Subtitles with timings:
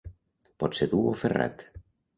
[0.63, 1.67] Pot ser dur o ferrat.